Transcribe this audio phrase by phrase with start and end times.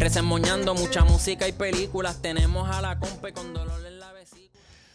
[0.00, 2.22] Resemoñando mucha música y películas.
[2.22, 4.48] Tenemos a la compa con dolor en la vesícula.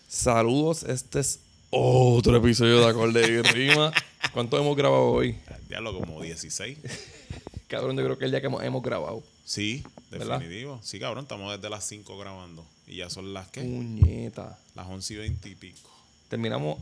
[0.08, 3.92] Saludos, este es otro episodio de Acorde y Rima.
[4.34, 5.38] ¿Cuánto hemos grabado hoy?
[5.70, 6.80] Diablo, como 16.
[7.68, 9.22] Cabrón, yo creo que el día que hemos, hemos grabado.
[9.44, 10.40] Sí, ¿Verdad?
[10.40, 10.80] definitivo.
[10.82, 12.66] Sí, cabrón, estamos desde las 5 grabando.
[12.88, 13.62] Y ya son las que?
[13.62, 14.58] Puñeta.
[14.74, 15.90] Las 11 y 20 y pico.
[16.30, 16.80] Terminamos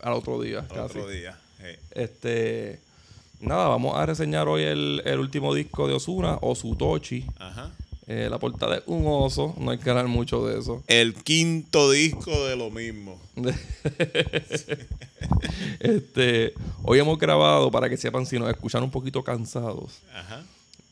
[0.00, 0.80] al otro día, Al casi.
[0.98, 1.38] otro día.
[1.60, 2.80] Eh, Este.
[3.40, 7.24] Nada, vamos a reseñar hoy el, el último disco de Osuna, Osutochi.
[7.38, 7.70] Ajá.
[8.06, 10.82] Eh, la portada es un oso, no hay que hablar mucho de eso.
[10.88, 13.20] El quinto disco de lo mismo.
[15.80, 20.42] este, hoy hemos grabado, para que sepan si nos escuchan un poquito cansados, Ajá.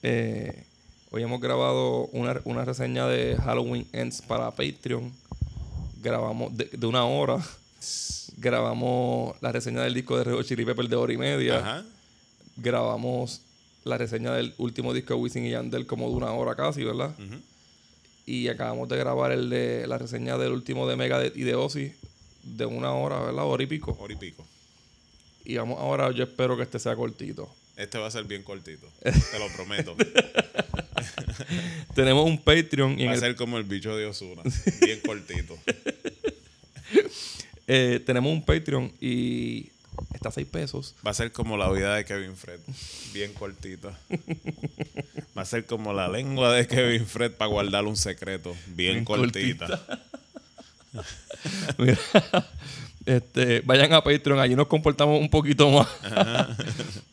[0.03, 0.65] eh,
[1.11, 5.13] hoy hemos grabado una, una reseña de Halloween Ends para Patreon.
[6.01, 7.39] Grabamos de, de una hora.
[8.37, 11.59] Grabamos la reseña del disco de Red Hot Chili Peppers de hora y media.
[11.59, 11.85] Ajá.
[12.61, 13.43] Grabamos
[13.85, 17.15] la reseña del último disco de Wisin y Yandel como de una hora casi, ¿verdad?
[18.27, 21.93] Y acabamos de grabar el de la reseña del último de Megadeth y de Ozzy
[22.43, 23.45] de una hora, ¿verdad?
[23.45, 23.97] Hora y pico.
[24.01, 24.45] Hora y pico.
[25.45, 27.49] Y vamos ahora, yo espero que este sea cortito.
[27.77, 28.87] Este va a ser bien cortito.
[29.03, 29.97] Te lo prometo.
[31.95, 34.43] Tenemos un Patreon y Va a el- ser como el bicho de Osuna.
[34.83, 35.57] Bien cortito.
[37.67, 39.71] eh, tenemos un Patreon y
[40.19, 40.95] está a 6 pesos.
[41.07, 42.61] Va a ser como la vida de Kevin Fred.
[43.13, 43.97] Bien cortita.
[45.37, 48.55] Va a ser como la lengua de Kevin Fred para guardar un secreto.
[48.67, 49.81] Bien, Bien cortita.
[51.79, 51.99] Mira,
[53.07, 55.89] este, vayan a Patreon, allí nos comportamos un poquito más.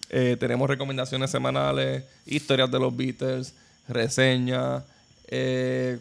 [0.10, 3.54] Eh, tenemos recomendaciones semanales, historias de los Beatles,
[3.88, 4.84] reseñas,
[5.28, 6.00] eh,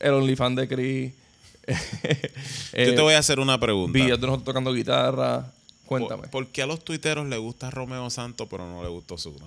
[0.00, 1.12] el OnlyFans de Chris,
[1.66, 2.26] eh,
[2.86, 3.92] Yo te voy a hacer una pregunta.
[3.92, 5.50] videos de nosotros tocando guitarra.
[5.86, 6.22] Cuéntame.
[6.22, 9.46] ¿Por, por qué a los tuiteros les gusta Romeo Santos pero no les gusta Osuna?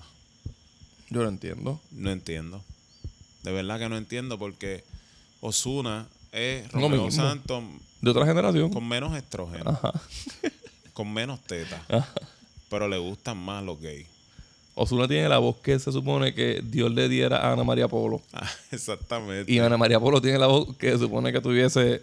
[1.10, 1.80] Yo lo entiendo.
[1.92, 2.62] No entiendo.
[3.44, 4.84] De verdad que no entiendo porque
[5.42, 7.12] Osuna es Romeo mismo.
[7.12, 7.64] Santos
[8.02, 8.70] De otra generación.
[8.72, 9.94] con menos estrógeno, Ajá.
[10.94, 11.82] con menos tetas,
[12.70, 14.06] pero le gustan más los gays.
[14.76, 18.22] Osuna tiene la voz que se supone que Dios le diera a Ana María Polo.
[18.32, 19.52] Ah, exactamente.
[19.52, 22.02] Y Ana María Polo tiene la voz que se supone que tuviese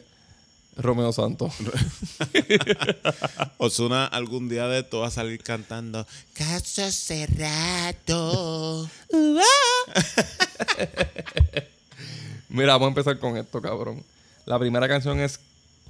[0.77, 1.55] Romeo Santos.
[3.59, 8.89] Osuna algún día de esto va a salir cantando Caso cerrado.
[12.49, 14.03] Mira, vamos a empezar con esto, cabrón.
[14.45, 15.41] La primera canción es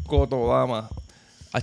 [0.06, 0.88] Cotodama.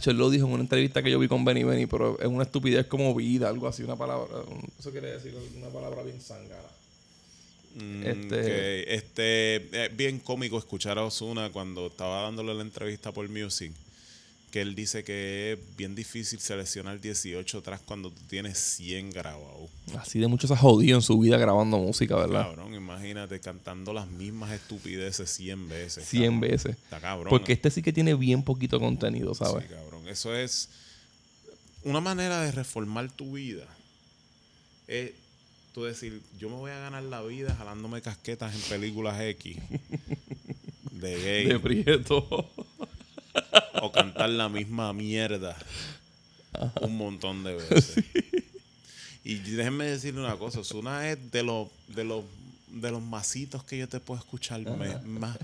[0.06, 2.44] Él lo dijo en una entrevista que yo vi con Benny Benny, pero es una
[2.44, 4.28] estupidez como vida, algo así, una palabra.
[4.79, 6.63] Eso quiere decir una palabra bien zángana.
[7.75, 8.88] Mm, Este- ok.
[8.88, 13.72] Este, es bien cómico escuchar a Osuna cuando estaba dándole la entrevista por Music.
[14.51, 19.67] Que él dice que es bien difícil seleccionar 18 tracks cuando tú tienes 100 grabados.
[19.97, 22.44] Así de mucho se ha jodido en su vida grabando música, ¿verdad?
[22.50, 26.07] Cabrón, imagínate cantando las mismas estupideces 100 veces.
[26.07, 26.39] 100 cabrón.
[26.41, 26.75] veces.
[26.83, 27.29] Está cabrón.
[27.31, 29.63] Porque este sí que tiene bien poquito contenido, ¿sabes?
[29.63, 30.07] Sí, cabrón.
[30.07, 30.69] Eso es
[31.83, 33.66] una manera de reformar tu vida.
[34.88, 35.13] Es
[35.73, 39.57] tú decir, yo me voy a ganar la vida jalándome casquetas en películas X
[40.91, 42.50] de gay De Prieto.
[43.81, 45.57] o cantar la misma mierda
[46.81, 47.95] un montón de veces.
[49.23, 52.23] Y déjenme decirle una cosa, Osuna es de los de los
[52.67, 55.38] de los masitos que yo te puedo escuchar me- más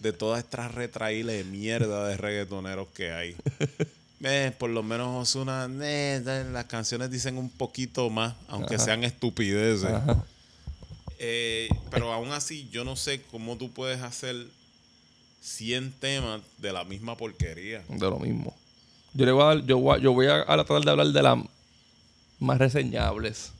[0.00, 3.36] de todas estas retraíles de mierda de reggaetoneros que hay.
[4.22, 6.22] Eh, por lo menos Osuna, eh,
[6.52, 9.90] las canciones dicen un poquito más, aunque sean estupideces.
[11.18, 14.46] Eh, pero aún así, yo no sé cómo tú puedes hacer
[15.40, 17.82] 100 temas de la misma porquería.
[17.88, 18.54] De lo mismo.
[19.14, 21.06] Yo, le voy a, dar- yo, voy a, yo voy a, a tratar de hablar
[21.08, 21.38] de las
[22.38, 23.52] más reseñables.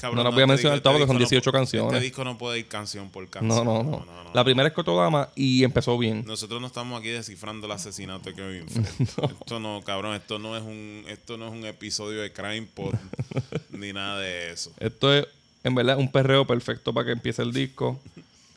[0.00, 1.92] Cabrón, No las voy a este mencionar todas porque este son disco 18 no- canciones.
[1.94, 3.64] Este disco no puede ir canción por No, canción.
[3.64, 4.06] no, no.
[4.34, 6.24] La primera es Cotodama y empezó bien.
[6.26, 8.66] Nosotros no estamos aquí descifrando el asesinato de Kevin.
[9.40, 12.94] Esto no, cabrón, esto no es un, esto no es un episodio de Crime Pod
[13.70, 14.72] ni nada de eso.
[14.78, 15.26] Esto es,
[15.64, 17.98] en verdad, un perreo perfecto para que empiece el disco.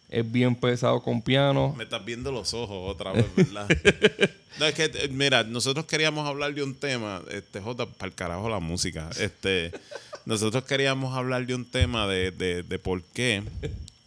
[0.09, 1.73] Es bien pesado con piano.
[1.77, 3.67] Me estás viendo los ojos otra vez, ¿verdad?
[4.59, 8.15] no, es que, eh, mira, nosotros queríamos hablar de un tema, este, J, para el
[8.15, 9.07] carajo la música.
[9.19, 9.71] Este,
[10.29, 13.41] nosotros queríamos hablar de un tema de, de, de por qué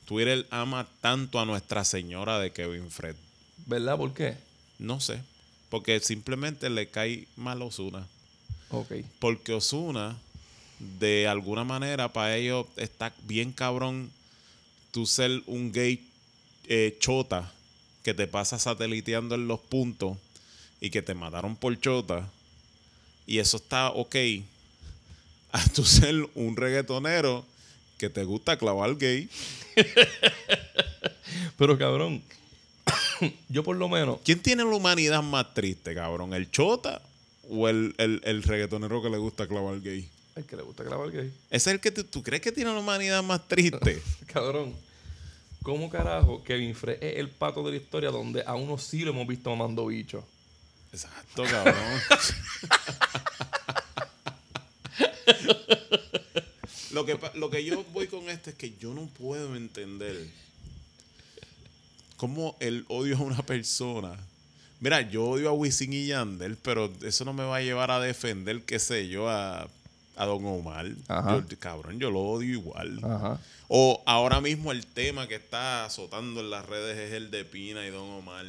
[0.04, 3.16] Twitter ama tanto a Nuestra Señora de Kevin Fred.
[3.66, 3.96] ¿Verdad?
[3.96, 4.36] ¿Por qué?
[4.78, 5.20] No sé.
[5.68, 8.06] Porque simplemente le cae mal Osuna.
[8.70, 8.92] Ok.
[9.18, 10.16] Porque Osuna,
[11.00, 14.12] de alguna manera, para ellos está bien cabrón
[14.92, 16.08] tú ser un gay
[16.68, 17.52] eh, chota
[18.04, 20.18] que te pasa sateliteando en los puntos
[20.80, 22.30] y que te mataron por chota.
[23.26, 24.14] Y eso está ok.
[25.54, 27.44] A tú ser un reggaetonero
[27.98, 29.28] que te gusta clavar gay.
[31.58, 32.22] Pero cabrón,
[33.48, 34.18] yo por lo menos.
[34.24, 36.32] ¿Quién tiene la humanidad más triste, cabrón?
[36.34, 37.02] ¿El chota
[37.50, 40.08] o el, el, el reggaetonero que le gusta clavar gay?
[40.34, 41.30] El que le gusta clavar gay.
[41.50, 44.02] Ese es el que tú, tú crees que tiene la humanidad más triste.
[44.26, 44.74] Cabrón.
[45.62, 49.12] ¿Cómo carajo Kevin Frey es el pato de la historia donde a uno sí lo
[49.12, 50.24] hemos visto mamando bicho?
[50.92, 51.74] Exacto, cabrón.
[56.92, 60.26] Lo, que, lo que yo voy con esto es que yo no puedo entender
[62.16, 64.16] cómo el odio a una persona.
[64.80, 68.00] Mira, yo odio a Wisin y Yandel, pero eso no me va a llevar a
[68.00, 69.68] defender, qué sé yo, a,
[70.16, 70.86] a Don Omar.
[71.08, 71.44] Ajá.
[71.48, 72.98] Yo, cabrón, yo lo odio igual.
[73.02, 73.40] Ajá.
[73.68, 77.86] O ahora mismo el tema que está azotando en las redes es el de Pina
[77.86, 78.44] y Don Omar.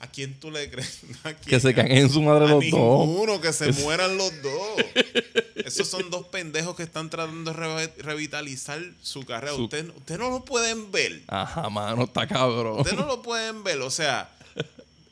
[0.00, 1.00] ¿A quién tú le crees?
[1.24, 3.06] ¿A Que se caen en su madre A los dos.
[3.06, 4.84] ninguno, que se mueran los dos.
[5.68, 9.54] Esos son dos pendejos que están tratando de re- revitalizar su carrera.
[9.54, 11.22] Su- Ustedes usted no lo pueden ver.
[11.28, 12.80] Ajá, mano, está cabrón.
[12.80, 13.80] Ustedes no lo pueden ver.
[13.82, 14.30] O sea,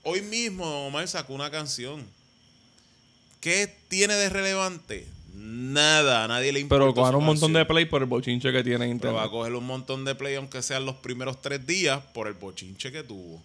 [0.02, 2.04] hoy mismo Omar sacó una canción.
[3.40, 5.06] ¿Qué tiene de relevante?
[5.34, 6.84] Nada, a nadie le importa.
[6.92, 9.24] Pero su un montón de play por el bochinche que tiene en Pero va a
[9.26, 9.30] internet.
[9.30, 13.02] coger un montón de play, aunque sean los primeros tres días, por el bochinche que
[13.02, 13.40] tuvo.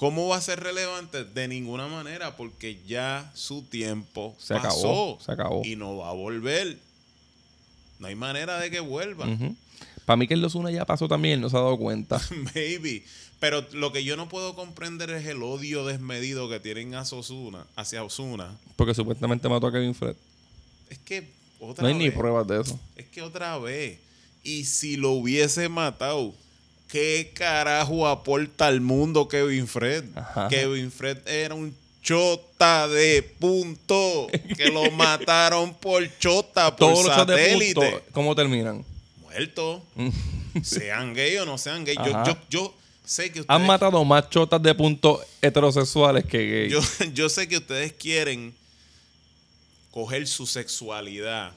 [0.00, 1.24] ¿Cómo va a ser relevante?
[1.24, 5.62] De ninguna manera, porque ya su tiempo Se pasó acabó, se acabó.
[5.62, 6.78] y no va a volver.
[7.98, 9.26] No hay manera de que vuelva.
[10.06, 12.18] Para mí que el Osuna ya pasó también, no se ha dado cuenta.
[12.54, 13.04] Maybe.
[13.40, 17.66] Pero lo que yo no puedo comprender es el odio desmedido que tienen hacia Osuna,
[17.76, 18.56] hacia Osuna.
[18.76, 20.16] Porque supuestamente mató a Kevin Fred.
[20.88, 21.28] Es que
[21.60, 22.80] otra No hay ni vez- pruebas de eso.
[22.96, 23.98] Es que otra vez.
[24.42, 26.32] Y si lo hubiese matado,
[26.90, 30.04] ¿qué carajo aporta al mundo Kevin Fred?
[30.14, 30.48] Ajá.
[30.48, 34.26] Kevin Fred era un chota de punto.
[34.56, 37.74] Que lo mataron por chota, por Todos los shots de satélite.
[37.74, 38.84] punto, ¿cómo terminan?
[39.22, 39.82] Muerto.
[40.62, 41.96] sean gay o no sean gay.
[41.96, 43.60] Yo, yo, yo sé que ustedes.
[43.60, 46.72] Han matado más chotas de punto heterosexuales que gays.
[46.72, 46.80] yo,
[47.14, 48.54] yo sé que ustedes quieren
[49.90, 51.52] coger su sexualidad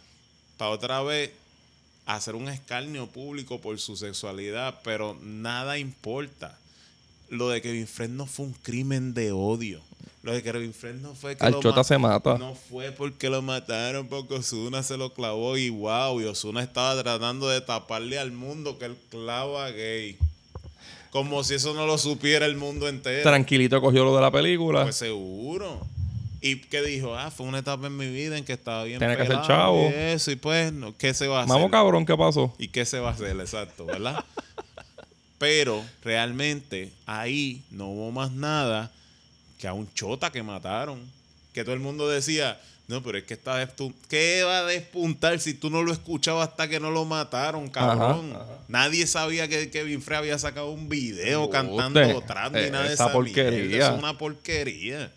[0.58, 1.32] para otra vez
[2.06, 6.58] hacer un escarnio público por su sexualidad, pero nada importa.
[7.30, 9.82] Lo de Kevin Fred no fue un crimen de odio.
[10.22, 12.38] Lo de Kevin Fred no fue que Al lo chota se mata.
[12.38, 17.02] No fue porque lo mataron, porque Osuna se lo clavó y wow, y Osuna estaba
[17.02, 20.18] tratando de taparle al mundo que él clava gay.
[21.10, 23.22] Como si eso no lo supiera el mundo entero.
[23.22, 24.84] Tranquilito cogió lo de la película.
[24.84, 25.86] Pues seguro.
[26.46, 27.16] ¿Y qué dijo?
[27.16, 29.90] Ah, fue una etapa en mi vida en que estaba bien Tenía que ser chavo.
[29.90, 31.56] y eso, y pues, no, ¿qué se va a hacer?
[31.56, 32.54] Vamos cabrón, ¿qué pasó?
[32.60, 33.40] ¿Y qué se va a hacer?
[33.40, 34.24] Exacto, ¿verdad?
[35.38, 38.92] Pero realmente ahí no hubo más nada
[39.58, 41.00] que a un chota que mataron.
[41.54, 43.66] Que todo el mundo decía, no, pero es que está
[44.10, 48.32] ¿Qué va a despuntar si tú no lo escuchabas hasta que no lo mataron, cabrón?
[48.34, 48.58] Ajá, ajá.
[48.68, 52.94] Nadie sabía que Kevin Frey había sacado un video cantando trap ni Eh, nada de
[52.94, 53.64] esa porquería.
[53.66, 53.94] mierda.
[53.94, 55.12] Es una porquería.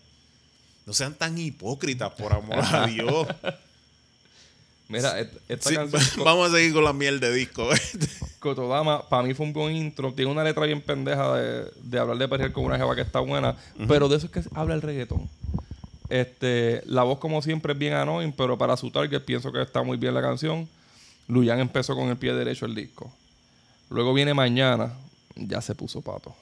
[0.87, 3.27] No sean tan hipócritas, por amor a Dios.
[4.87, 7.67] Mira, esta Sí, canción vamos a seguir con la miel de disco.
[8.39, 10.13] Cotodama, para mí fue un buen intro.
[10.13, 13.19] Tiene una letra bien pendeja de, de hablar de perrear con una jeva que está
[13.19, 13.57] buena.
[13.85, 15.29] Pero de eso es que habla el reggaetón.
[16.07, 19.83] Este, la voz, como siempre, es bien annoying, pero para su target pienso que está
[19.83, 20.69] muy bien la canción.
[21.27, 23.11] Luyan empezó con el pie derecho el disco.
[23.89, 24.93] Luego viene mañana,
[25.35, 26.33] ya se puso pato.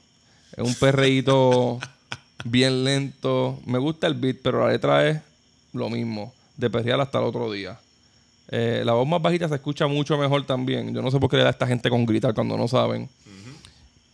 [0.55, 1.79] Es un perreíto
[2.45, 3.59] bien lento.
[3.65, 5.19] Me gusta el beat, pero la letra es
[5.73, 6.33] lo mismo.
[6.55, 7.77] De perrear hasta el otro día.
[8.49, 10.93] Eh, la voz más bajita se escucha mucho mejor también.
[10.95, 13.09] Yo no sé por qué le da a esta gente con gritar cuando no saben.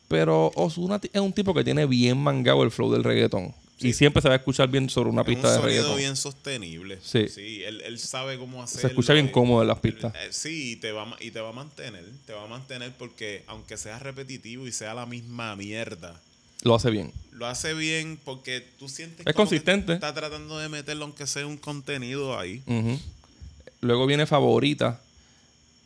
[0.07, 3.53] Pero Ozuna ti- es un tipo que tiene bien mangado el flow del reggaetón.
[3.79, 5.97] Y siempre se va a escuchar bien sobre una Es un pista de sonido reggaetón.
[5.97, 6.99] bien sostenible.
[7.01, 7.63] Sí.
[7.65, 8.81] él, él sabe cómo hacerlo.
[8.81, 10.13] Se escucha bien eh, cómodo en las pistas.
[10.15, 12.03] eh, Sí, y te, va, y te va a mantener.
[12.27, 16.19] Te va a mantener porque aunque sea repetitivo y sea la misma mierda,
[16.61, 17.11] Lo hace bien.
[17.31, 19.93] lo hace bien porque tú sientes Es como que consistente.
[19.93, 22.63] Está tratando de meterlo aunque sea un contenido ahí.
[23.81, 24.99] Luego viene Favorita.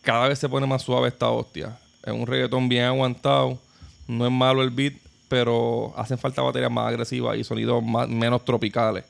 [0.01, 1.79] Cada vez se pone más suave esta hostia.
[2.03, 3.58] Es un reggaetón bien aguantado.
[4.08, 4.94] No es malo el beat,
[5.29, 9.05] pero hacen falta baterías más agresivas y sonidos más, menos tropicales.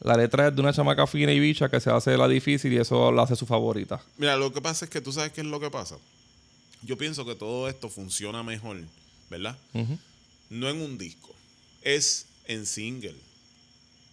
[0.00, 2.78] La letra es de una chamaca fina y bicha que se hace la difícil y
[2.78, 4.00] eso la hace su favorita.
[4.18, 5.96] Mira, lo que pasa es que tú sabes qué es lo que pasa.
[6.82, 8.78] yo pienso que todo esto funciona mejor,
[9.30, 9.56] ¿verdad?
[9.74, 9.98] Ujú.
[10.50, 11.34] No en un disco,
[11.82, 13.14] es en single.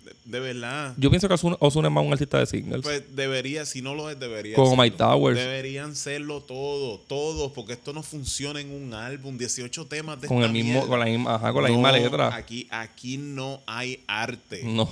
[0.04, 0.94] De, de verdad.
[0.98, 2.82] Yo pienso que Ozuna, Ozuna es más un artista de singles.
[2.82, 4.56] Pues debería, si no lo es, debería.
[4.56, 4.76] Como.
[4.76, 5.38] Mike Towers.
[5.38, 9.38] Deberían serlo todo, todos, porque esto no funciona en un álbum.
[9.38, 10.88] 18 temas de con el mismo, mierda.
[10.88, 12.36] con la misma, ajá, con la misma letra.
[12.36, 14.64] Aquí, aquí no hay arte.
[14.64, 14.90] No.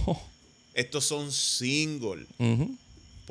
[0.73, 2.25] Estos son singles.
[2.39, 2.75] Ujú.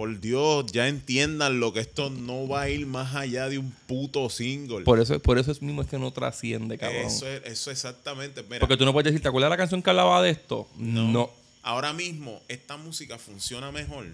[0.00, 3.70] Por Dios, ya entiendan lo que esto no va a ir más allá de un
[3.86, 4.80] puto single.
[4.80, 7.04] Por eso, por eso es mismo es que no trasciende, cabrón.
[7.04, 8.42] eso, es, eso exactamente.
[8.44, 10.66] Mira, Porque tú no puedes decir, ¿te acuerdas de la canción que hablaba de esto?
[10.78, 11.30] No.
[11.62, 14.06] Ahora mismo, esta música funciona mejor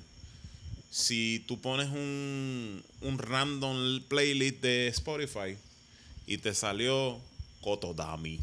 [0.91, 5.57] si tú pones un, un random playlist de Spotify
[6.27, 7.21] y te salió
[7.61, 8.41] Kotodami.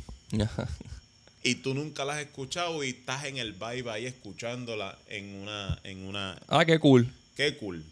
[1.44, 5.78] Y tú nunca la has escuchado y estás en el vibe ahí escuchándola en una,
[5.84, 6.40] en una.
[6.48, 7.12] ah, qué cool.
[7.36, 7.84] Qué cool.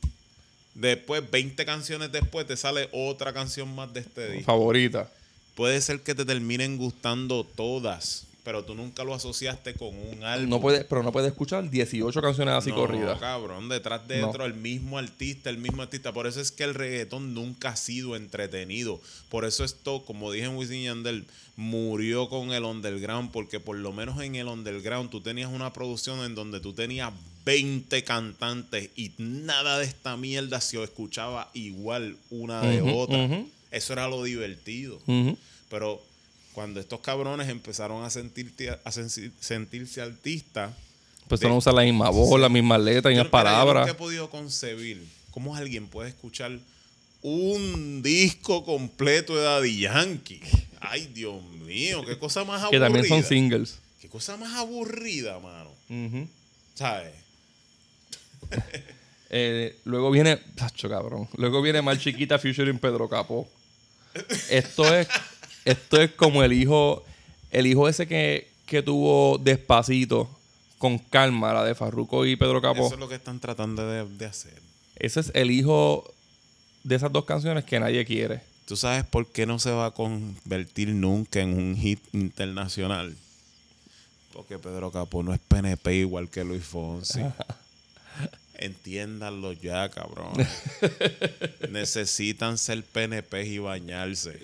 [0.75, 4.45] Después, 20 canciones después, te sale otra canción más de este disco.
[4.45, 5.09] Favorita.
[5.55, 10.49] Puede ser que te terminen gustando todas, pero tú nunca lo asociaste con un álbum.
[10.49, 13.19] No puede, pero no puedes escuchar 18 canciones así No, corridas.
[13.19, 14.29] cabrón, detrás de No.
[14.29, 16.13] otro, el mismo artista, el mismo artista.
[16.13, 19.01] Por eso es que el reggaetón nunca ha sido entretenido.
[19.29, 21.25] Por eso esto, como dije en Wisin y Yandel,
[21.57, 26.19] murió con el underground, porque por lo menos en el underground tú tenías una producción
[26.21, 27.11] en donde tú tenías
[27.45, 33.43] 20 cantantes y nada de esta mierda se escuchaba igual una de otra.
[33.71, 34.99] Eso era lo divertido.
[35.69, 36.01] Pero
[36.53, 40.73] cuando estos cabrones empezaron a, sentirte, a sensi- sentirse artistas,
[41.23, 43.85] Empezaron De- a usar la misma voz, las mismas letras, las yo, yo palabras.
[43.87, 46.59] nunca he podido concebir cómo alguien puede escuchar
[47.21, 50.41] un disco completo de Daddy Yankee.
[50.81, 52.85] Ay, Dios mío, qué cosa más que aburrida.
[52.85, 53.77] también son singles.
[54.01, 55.69] Qué cosa más aburrida, mano.
[56.75, 57.13] ¿Sabes?
[59.33, 60.35] Eh, luego viene.
[60.55, 61.29] Tacho, cabrón.
[61.37, 63.47] Luego viene Mal Chiquita featuring Pedro Capó.
[64.49, 65.07] Esto es.
[65.63, 67.05] Esto es como el hijo.
[67.49, 70.29] El hijo ese que, que tuvo despacito.
[70.77, 72.85] Con calma, la de Farruko y Pedro Capó.
[72.85, 74.59] Eso es lo que están tratando de, de hacer.
[74.97, 76.13] Ese es el hijo
[76.83, 78.41] de esas dos canciones que nadie quiere.
[78.65, 83.15] ¿Tú sabes por qué no se va a convertir nunca en un hit internacional?
[84.33, 87.21] Porque Pedro Capó no es PNP igual que Luis Fonsi.
[88.61, 90.33] Entiéndanlo ya, cabrón.
[91.71, 94.39] Necesitan ser PNP y bañarse.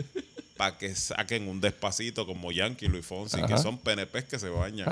[0.57, 4.49] Para que saquen un despacito como Yankee y Luis Fonsi, que son PNPs que se
[4.49, 4.91] bañan.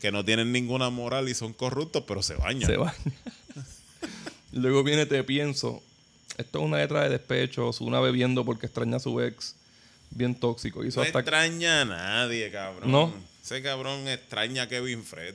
[0.00, 2.70] Que no tienen ninguna moral y son corruptos, pero se bañan.
[2.70, 2.96] Se baña.
[4.52, 5.82] Luego viene Te Pienso.
[6.38, 7.70] Esto es una letra de despecho.
[7.80, 9.56] Una bebiendo porque extraña a su ex.
[10.10, 10.84] Bien tóxico.
[10.84, 12.90] Hizo No hasta extraña a nadie, cabrón.
[12.90, 13.12] No.
[13.42, 15.34] Ese cabrón extraña a Kevin Fred.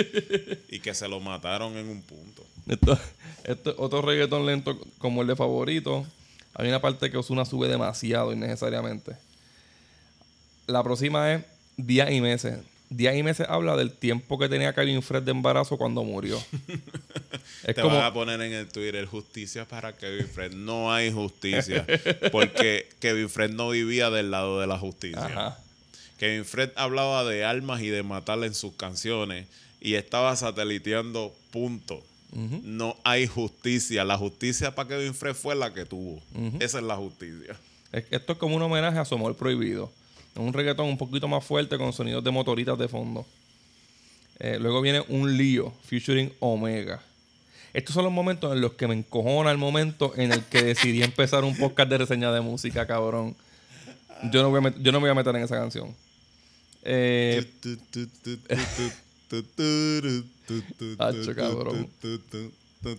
[0.68, 2.46] y que se lo mataron en un punto.
[2.68, 2.98] Esto,
[3.44, 6.06] esto es otro reggaetón lento como el de favorito.
[6.54, 9.16] Hay una parte que Osuna sube demasiado innecesariamente.
[10.68, 11.44] La próxima es
[11.76, 12.60] Días y Meses.
[12.88, 16.38] Días y Meses habla del tiempo que tenía Kevin Fred de embarazo cuando murió.
[17.64, 17.96] es Te como.
[17.96, 20.52] van a poner en el Twitter justicia para Kevin Fred.
[20.52, 21.84] No hay justicia.
[22.30, 25.26] Porque Kevin Fred no vivía del lado de la justicia.
[25.26, 25.63] Ajá.
[26.18, 29.46] Kevin Fred hablaba de armas y de matar en sus canciones.
[29.80, 32.02] Y estaba sateliteando punto.
[32.64, 34.04] No hay justicia.
[34.04, 36.20] La justicia para Kevin Fred fue la que tuvo.
[36.60, 37.56] Esa es la justicia.
[37.92, 39.92] Es- Esto es como un homenaje a su amor prohibido.
[40.34, 43.24] Es un reggaetón un poquito más fuerte con sonidos de motoritas de fondo.
[44.40, 47.00] Eh, luego viene un lío featuring Omega.
[47.72, 51.02] Estos son los momentos en los que me encojona el momento en el que decidí
[51.04, 53.36] empezar un podcast de reseña de música, cabrón.
[54.32, 55.94] Yo no, voy a yo no me voy a meter en esa canción.
[56.84, 57.44] Eh,
[60.98, 61.88] Hacho, cabrón.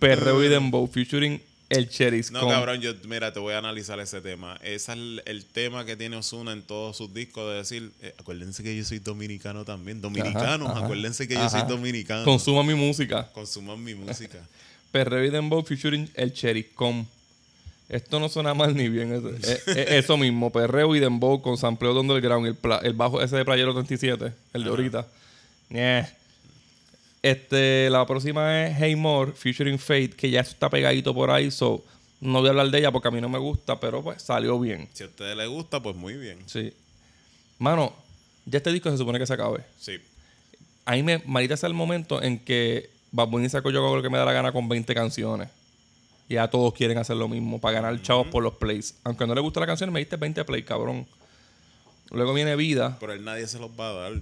[0.00, 3.98] Perreo y Dembow featuring El Cheris No, con- cabrón, yo, mira, te voy a analizar
[4.00, 4.56] ese tema.
[4.62, 8.14] Ese es el, el tema que tiene Osuna en todos sus discos de decir, eh,
[8.18, 10.00] acuérdense que yo soy dominicano también.
[10.00, 10.84] Dominicanos, Ajá, ajá.
[10.86, 11.60] acuérdense que yo Ajá.
[11.60, 12.24] soy dominicano.
[12.24, 13.30] Consuma mi música.
[13.32, 14.38] Consuman mi música.
[14.92, 17.04] Perreo y Dembow featuring el Chericom.
[17.88, 19.12] Esto no suena mal ni bien.
[19.12, 22.46] Eso, es- es eso mismo, Perreo y Dembow con sampleo de underground.
[22.46, 25.06] El, pla- el bajo ese de Playero 37, el de ahorita.
[27.22, 31.50] Este, la próxima es Hey More featuring Fate, que ya está pegadito por ahí.
[31.50, 31.84] So,
[32.20, 34.58] no voy a hablar de ella porque a mí no me gusta, pero pues salió
[34.60, 34.88] bien.
[34.92, 36.38] Si a ustedes les gusta, pues muy bien.
[36.46, 36.72] Sí.
[37.58, 37.92] Mano,
[38.44, 39.60] ya este disco se supone que se acabe.
[39.80, 39.98] Sí.
[40.84, 44.02] A mí me marita es el momento en que Bad Bunny sacó yo hago lo
[44.02, 45.48] que me da la gana con 20 canciones.
[46.28, 48.94] Y ya todos quieren hacer lo mismo para ganar chavos por los plays.
[49.04, 51.06] Aunque no le gusta la canción, me diste 20 plays, cabrón.
[52.10, 52.96] Luego viene Vida.
[53.00, 54.12] Pero él nadie se los va a dar.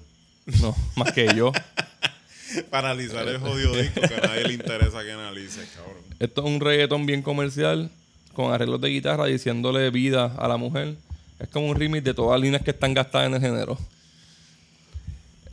[0.61, 1.53] No, más que yo.
[2.71, 6.03] Para analizar el jodido disco que a nadie le interesa que analice, cabrón.
[6.21, 7.91] Esto es un reggaetón bien comercial.
[8.35, 10.97] con arreglos de guitarra diciéndole vida a la mujer.
[11.39, 13.79] Es como un remix de todas las líneas que están gastadas en el género.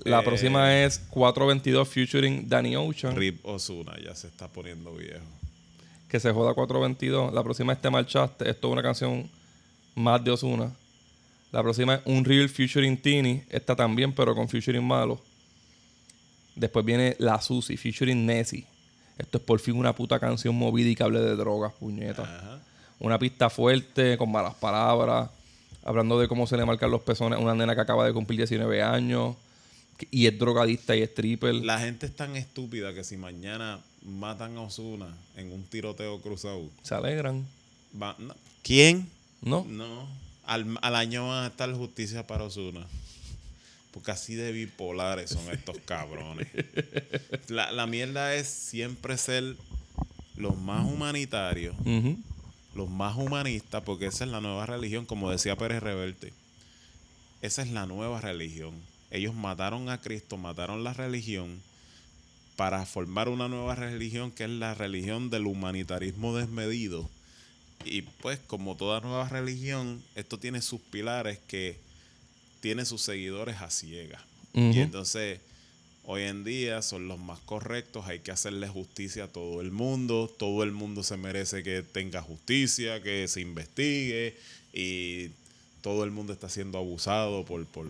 [0.04, 0.24] La Eh.
[0.24, 3.16] próxima es 422 featuring Danny Ocean.
[3.16, 5.20] Rip Osuna ya se está poniendo viejo.
[6.12, 7.34] Que se joda 422.
[7.34, 8.50] La próxima es Te Marchaste.
[8.50, 9.30] Esto es una canción
[9.96, 10.70] más de Osuna.
[11.54, 13.44] La próxima es Unreal featuring Tini.
[13.50, 15.22] Esta también, pero con featuring malo.
[16.54, 18.68] Después viene La Susi featuring Nessie.
[19.18, 22.24] Esto es por fin una puta canción movida y que hable de drogas, puñeta.
[22.24, 22.60] Ajá.
[23.00, 25.30] Una pista fuerte, con malas palabras.
[25.86, 28.38] Hablando de cómo se le marcan los pezones a una nena que acaba de cumplir
[28.38, 29.38] 19 años.
[30.10, 31.56] Y es drogadista y es stripper.
[31.56, 36.70] La gente es tan estúpida que si mañana matan a Osuna en un tiroteo cruzado,
[36.84, 37.46] Se alegran.
[38.02, 38.36] va- no.
[38.64, 39.10] ¿quién?
[39.42, 39.66] ¿No?
[39.68, 40.08] No.
[40.46, 42.86] Al, al año va a estar justicia para Osuna.
[43.92, 46.48] Porque así de bipolares son estos cabrones.
[47.50, 49.56] La, la mierda es siempre ser
[50.38, 51.76] los más humanitarios,
[52.74, 56.32] los más humanistas, porque esa es la nueva religión, como decía Pérez Reverte.
[57.42, 58.74] Esa es la nueva religión.
[59.10, 61.62] Ellos mataron a Cristo, mataron la religión
[62.62, 67.10] para formar una nueva religión que es la religión del humanitarismo desmedido.
[67.86, 71.80] Y pues como toda nueva religión, esto tiene sus pilares que
[72.60, 74.22] tiene sus seguidores a ciegas.
[74.54, 75.40] Y entonces
[76.04, 80.32] hoy en día son los más correctos, hay que hacerle justicia a todo el mundo,
[80.38, 84.38] todo el mundo se merece que tenga justicia, que se investigue
[84.72, 85.30] y
[85.82, 87.90] todo el mundo está siendo abusado por, por,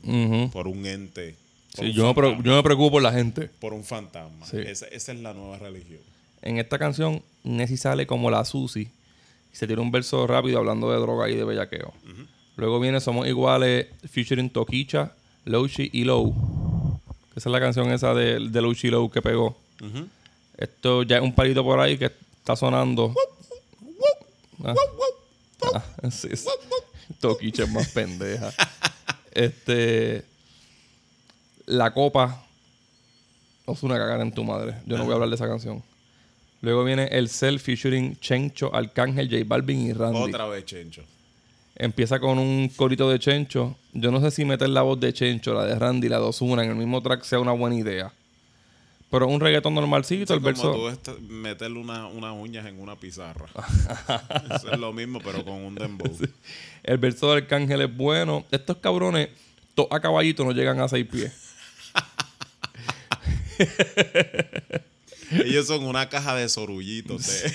[0.54, 1.36] por un ente.
[1.78, 3.50] Sí, yo, me yo preocupo por la gente.
[3.60, 4.46] por un fantasma.
[4.46, 4.58] Sí.
[4.58, 6.00] Esa, esa es la nueva religión.
[6.42, 8.90] En esta canción, Nessie sale como la Susi
[9.54, 11.94] y se tira un verso rápido hablando de droga y de bellaqueo.
[12.58, 15.14] Luego viene Somos Iguales, featuring Toquicha,
[15.46, 17.00] Lochi y Low.
[17.36, 19.58] Esa es la canción esa de, de Lochi y Low que pegó.
[20.58, 23.14] Esto ya es un palito por ahí que está sonando.
[24.64, 24.76] Ah.
[25.74, 26.48] Ah, sí, sí.
[27.20, 28.52] Toquicha es más pendeja.
[29.32, 30.26] Este.
[31.72, 32.44] La copa.
[33.66, 34.76] Os una cagar en tu madre.
[34.86, 35.82] Yo no voy a hablar de esa canción.
[36.62, 40.20] Luego viene el Cell featuring Chencho, Arcángel, J Balvin y Randy.
[40.20, 41.02] Otra vez, Chencho.
[41.76, 43.76] Empieza con un corito de Chencho.
[43.94, 46.64] Yo no sé si meter la voz de Chencho, la de Randy, la de Ozuna
[46.64, 48.12] en el mismo track sea una buena idea.
[49.10, 50.98] Pero un reggaetón normalcito, el como verso.
[51.04, 53.46] tú meterle una- unas uñas en una pizarra.
[54.56, 56.12] Eso es lo mismo, pero con un dembow.
[56.84, 58.46] El verso de Arcángel es bueno.
[58.52, 59.30] Estos cabrones,
[59.90, 61.41] a caballito, no llegan a seis pies.
[65.46, 67.26] Ellos son una caja de sorullitos.
[67.28, 67.54] de-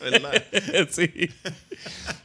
[0.10, 0.44] ¿Verdad?
[0.90, 1.10] sí.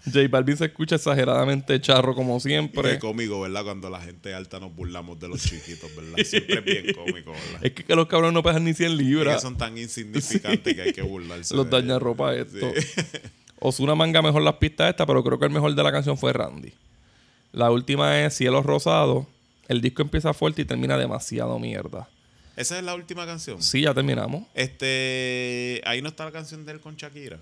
[0.06, 2.92] J Balvin se escucha exageradamente charro como siempre.
[2.94, 3.64] Qué cómico, ¿verdad?
[3.64, 6.18] Cuando la gente alta nos burlamos de los chiquitos, ¿verdad?
[6.24, 7.60] Siempre es bien cómico, ¿verdad?
[7.66, 9.42] Es que, que los cabrones no pesan ni 100 Es que libras.
[9.42, 11.56] son tan insignificantes que hay que burlarse.
[11.56, 11.88] Los de ellos.
[11.88, 12.72] dañarropa esto.
[12.76, 13.04] Sí.
[13.60, 16.34] Osuna manga mejor las pistas esta, pero creo que el mejor de la canción fue
[16.34, 16.74] Randy.
[17.52, 19.28] La última es Cielo Rosado.
[19.68, 22.08] El disco empieza fuerte y termina demasiado mierda.
[22.56, 23.62] Esa es la última canción.
[23.62, 24.44] Sí, ya terminamos.
[24.54, 27.40] Este, ahí no está la canción de él con Shakira.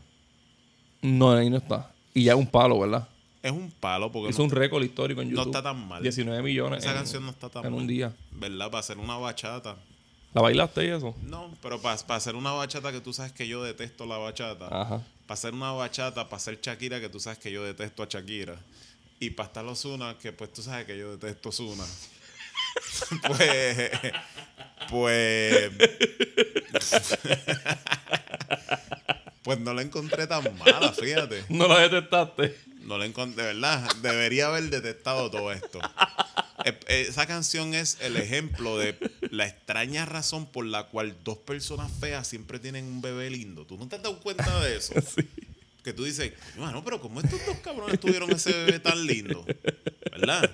[1.02, 1.92] No, ahí no está.
[2.14, 3.08] Y ya es un palo, ¿verdad?
[3.42, 5.52] Es un palo porque no, un récord histórico en no YouTube.
[5.56, 6.04] está tan mal.
[6.04, 6.80] 19 millones.
[6.84, 7.82] esa en- canción no está tan en mal.
[7.82, 8.14] un día.
[8.32, 8.68] ¿Verdad?
[8.70, 9.78] Para hacer una bachata.
[10.34, 11.16] ¿La bailaste y eso?
[11.24, 14.68] No, pero para, hacer una bachata que tú sabes que yo detesto la bachata.
[14.68, 15.02] Ajá.
[15.26, 18.56] Para hacer una bachata, para hacer Shakira, que tú sabes que yo detesto a Shakira.
[19.20, 21.84] Y para estar Ozuna, que pues tú sabes que yo detesto a Ozuna.
[23.28, 23.92] pues.
[24.90, 25.72] Pues.
[29.44, 31.44] pues no la encontré tan mala, fíjate.
[31.50, 32.56] No la detestaste.
[32.82, 33.88] No la encontré, de verdad.
[34.02, 35.80] Debería haber detectado todo esto.
[36.66, 38.98] Eh, eh, Esa canción es el ejemplo de
[39.32, 43.66] la extraña razón por la cual dos personas feas siempre tienen un bebé lindo.
[43.66, 44.94] ¿Tú no te has dado cuenta de eso?
[45.84, 49.46] Que tú dices, bueno, pero ¿cómo estos dos cabrones tuvieron ese bebé tan lindo?
[50.12, 50.54] ¿Verdad?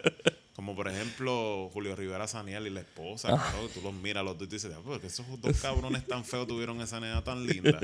[0.75, 3.29] Como por ejemplo Julio Rivera Saniel y la esposa.
[3.29, 6.05] cabrón, tú los miras los dos y tú dices, "Ah, pues que esos dos cabrones
[6.05, 7.79] tan feos tuvieron esa nena tan linda.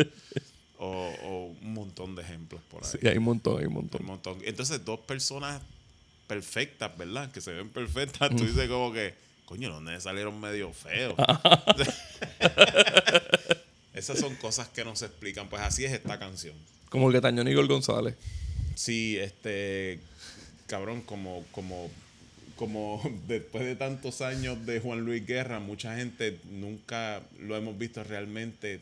[0.78, 2.90] O, o un montón de ejemplos por ahí.
[2.92, 4.40] Sí, hay un montón, hay un Un montón.
[4.44, 5.62] Entonces, dos personas
[6.28, 7.32] perfectas, ¿verdad?
[7.32, 8.30] Que se ven perfectas.
[8.36, 9.14] Tú dices como que,
[9.46, 11.16] coño, los nenes salieron medio feos.
[13.94, 15.48] Esas son cosas que no se explican.
[15.50, 16.56] Pues así es esta canción.
[16.90, 18.16] Como el que tañó González.
[18.76, 20.00] Sí, este,
[20.66, 21.90] cabrón, como, como,
[22.62, 28.04] como después de tantos años de Juan Luis Guerra, mucha gente nunca lo hemos visto
[28.04, 28.82] realmente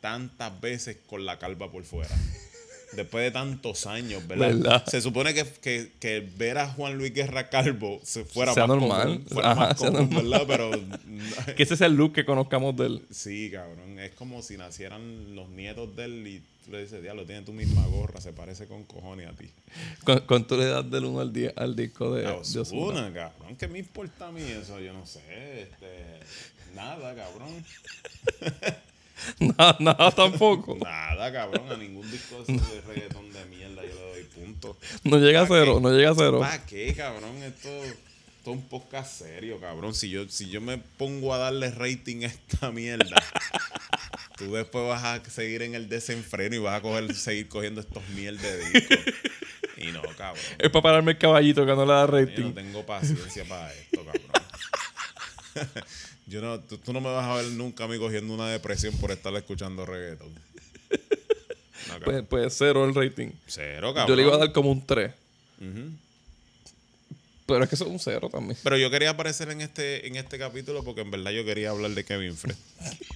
[0.00, 2.14] tantas veces con la calva por fuera.
[2.92, 4.48] Después de tantos años, ¿verdad?
[4.48, 4.84] ¿Verdad?
[4.86, 8.76] Se supone que, que, que ver a Juan Luis Guerra Calvo se fuera Sea más
[8.78, 9.02] normal.
[9.06, 10.46] común, fuera Ajá, más sea común, normal.
[10.46, 10.46] ¿verdad?
[10.46, 13.02] Pero Que ese es el look que conozcamos de él.
[13.10, 13.98] sí, cabrón.
[13.98, 17.52] Es como si nacieran los nietos de él y tú le dices, diablo, tiene tu
[17.52, 19.48] misma gorra, se parece con cojones a ti.
[20.04, 22.62] ¿Con, con tu le das del 1 al 10 al disco de, La de Ozuna?
[22.62, 23.56] Ozuna, cabrón.
[23.56, 24.78] ¿Qué me importa a mí eso?
[24.80, 25.20] Yo no sé.
[25.62, 27.64] Este, nada, cabrón.
[29.38, 30.76] Nada, nada tampoco.
[30.82, 31.70] Nada, cabrón.
[31.70, 34.76] A ningún disco de reggaetón de mierda yo le doy punto.
[35.04, 35.80] No llega a ¿Para cero, qué?
[35.82, 36.40] no llega a cero.
[36.40, 37.36] ¿Para qué, cabrón?
[37.42, 37.94] Esto, esto
[38.40, 39.94] es un podcast serio, cabrón.
[39.94, 43.16] Si yo, si yo me pongo a darle rating a esta mierda,
[44.38, 48.02] tú después vas a seguir en el desenfreno y vas a coger, seguir cogiendo estos
[48.10, 48.98] mierdas de discos.
[49.76, 50.42] Y no, cabrón.
[50.58, 52.52] Es para pararme el caballito que no le da Yo no rating.
[52.54, 54.22] tengo paciencia para esto, cabrón.
[56.26, 58.96] Yo no, tú, tú no me vas a ver nunca a mí cogiendo una depresión
[58.98, 60.32] por estar escuchando reggaeton.
[60.32, 60.38] No.
[62.04, 63.30] Pues, pues cero el rating.
[63.46, 64.08] Cero, cabrón.
[64.08, 65.10] Yo le iba a dar como un 3.
[65.60, 65.90] Ujú.
[67.44, 68.56] Pero es que eso es un cero también.
[68.62, 71.90] Pero yo quería aparecer en este, en este capítulo porque en verdad yo quería hablar
[71.90, 72.54] de Kevin Fred.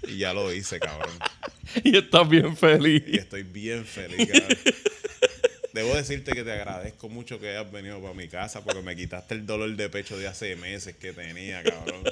[0.08, 1.16] Y ya lo hice, cabrón.
[1.84, 3.02] Y estás bien Y feliz.
[3.08, 4.58] estoy bien feliz, cabrón.
[5.72, 9.34] Debo decirte que te agradezco mucho que hayas venido para mi casa porque me quitaste
[9.34, 12.02] el dolor de pecho de hace meses que tenía, cabrón.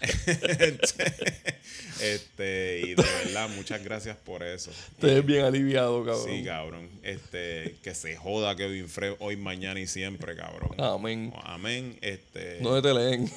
[2.00, 4.70] este, y de verdad, muchas gracias por eso.
[4.70, 6.26] Estás bien aliviado, cabrón.
[6.26, 6.88] Sí, cabrón.
[7.02, 10.70] Este, que se joda Kevin Fred hoy, mañana y siempre, cabrón.
[10.78, 11.32] Amén.
[11.44, 11.98] Amén.
[12.00, 13.30] Este, ¿Dónde te leen?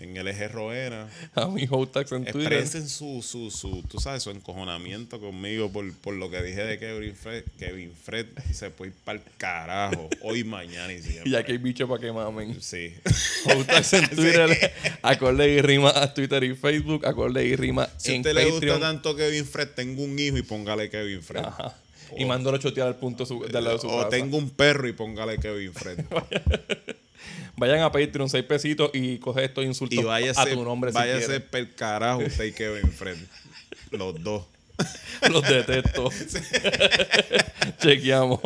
[0.00, 1.08] En el eje Roena.
[1.34, 2.52] A mi Hotax en Twitter.
[2.52, 6.78] Expresen su, su, su, tú sabes, su encojonamiento conmigo por, por lo que dije de
[6.78, 7.44] Kevin Fred.
[7.58, 11.30] Kevin Fred se puede ir para el carajo hoy, mañana y siempre.
[11.30, 12.60] Y aquí hay bicho para que mamen.
[12.62, 12.94] Sí.
[13.44, 14.72] Hotax en Twitter.
[15.02, 17.06] Acorde y rima a Twitter y Facebook.
[17.06, 18.80] Acorde y rima Si a en usted le gusta Patreon.
[18.80, 21.44] tanto Kevin Fred, tengo un hijo y póngale Kevin Fred.
[21.44, 21.76] Ajá.
[22.16, 24.08] Y mándalo a chotear al punto su, del lado de su o casa.
[24.08, 26.00] tengo un perro y póngale Kevin Fred.
[27.56, 30.94] Vayan a Patreon, 6 pesitos y coge estos insultos y váyase, a tu nombre si
[30.94, 31.42] váyase quieres.
[31.42, 33.18] per carajo usted y Kevin Fred.
[33.90, 34.44] Los dos.
[35.30, 36.08] Los detesto.
[37.82, 38.40] Chequeamos.